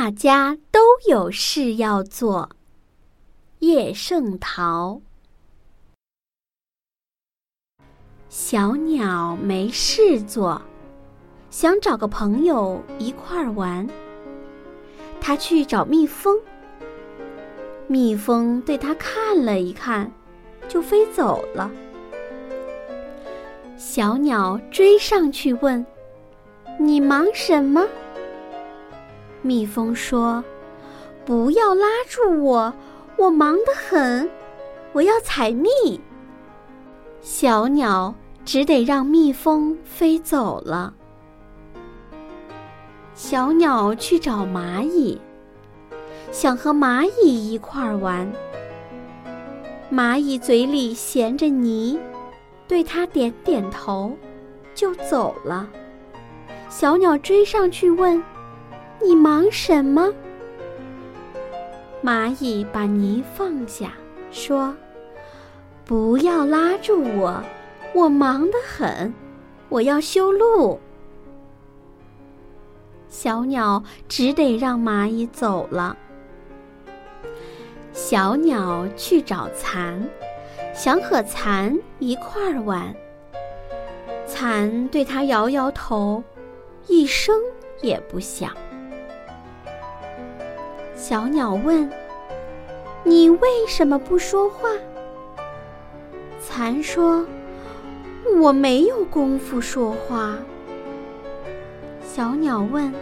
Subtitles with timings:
[0.00, 2.48] 大家都有事要做。
[3.58, 5.02] 叶圣陶。
[8.30, 10.62] 小鸟没事做，
[11.50, 13.86] 想找个朋友一块儿玩。
[15.20, 16.34] 它去找蜜蜂，
[17.86, 20.10] 蜜蜂对它看了一看，
[20.66, 21.70] 就飞走了。
[23.76, 25.84] 小鸟追上去问
[26.80, 27.86] ：“你忙什么？”
[29.42, 30.44] 蜜蜂说
[31.24, 32.72] ：“不要拉住我，
[33.16, 34.28] 我忙得很，
[34.92, 35.68] 我要采蜜。”
[37.22, 40.94] 小鸟只得让蜜蜂飞走了。
[43.14, 45.20] 小鸟去找蚂蚁，
[46.32, 48.30] 想和蚂蚁一块儿玩。
[49.92, 51.98] 蚂蚁嘴里衔着泥，
[52.66, 54.16] 对它点点头，
[54.74, 55.68] 就走了。
[56.68, 58.22] 小鸟追上去问。
[59.02, 60.12] 你忙什么？
[62.02, 63.92] 蚂蚁把泥放下，
[64.30, 64.74] 说
[65.84, 67.42] ：“不要拉住我，
[67.94, 69.12] 我忙得很，
[69.68, 70.78] 我要修路。”
[73.08, 75.96] 小鸟只得让蚂蚁走了。
[77.92, 80.08] 小鸟去找蚕，
[80.72, 82.94] 想和蚕一块儿玩。
[84.26, 86.22] 蚕对它摇摇头，
[86.86, 87.34] 一声
[87.82, 88.56] 也不响。
[91.10, 91.90] 小鸟问
[93.02, 94.68] ：“你为什么不说话？”
[96.40, 97.26] 蚕说
[98.40, 100.38] ：“我没有功夫说话。”
[102.06, 102.94] 小鸟问：“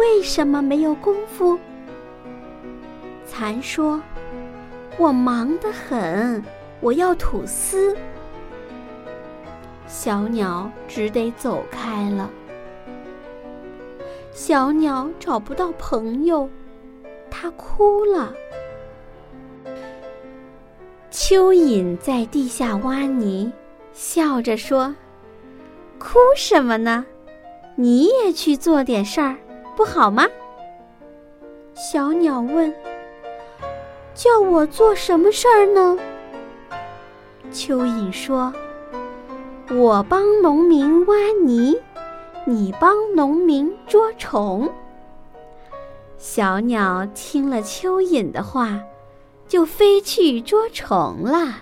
[0.00, 1.58] 为什么没有功夫？”
[3.28, 4.00] 蚕说
[4.96, 6.42] ：“我忙得很，
[6.80, 7.94] 我要吐丝。”
[9.86, 12.30] 小鸟只得走开了。
[14.32, 16.48] 小鸟找不到朋友。
[17.44, 18.32] 他哭了。
[21.10, 23.52] 蚯蚓在地下挖泥，
[23.92, 24.96] 笑着说
[26.00, 27.04] ：“哭什么呢？
[27.76, 29.36] 你也去做点事儿，
[29.76, 30.26] 不好吗？”
[31.76, 32.74] 小鸟问
[34.16, 35.98] ：“叫我做什么事儿呢？”
[37.52, 38.50] 蚯蚓说
[39.70, 41.78] ：“我帮农民挖泥，
[42.46, 44.66] 你帮农民捉虫。”
[46.26, 48.80] 小鸟听了蚯蚓的话，
[49.46, 51.54] 就飞去捉虫了。